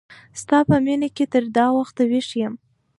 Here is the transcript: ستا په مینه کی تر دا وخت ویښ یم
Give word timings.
ستا 0.41 0.57
په 0.69 0.75
مینه 0.85 1.09
کی 1.15 1.25
تر 1.33 1.43
دا 1.55 1.65
وخت 1.77 1.97
ویښ 2.09 2.29
یم 2.41 2.53